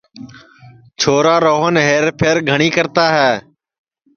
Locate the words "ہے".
3.17-3.31